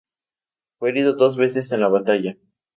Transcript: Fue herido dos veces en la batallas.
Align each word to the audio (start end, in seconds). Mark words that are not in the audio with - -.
Fue 0.79 0.89
herido 0.89 1.13
dos 1.15 1.37
veces 1.37 1.71
en 1.71 1.81
la 1.81 1.87
batallas. 1.87 2.35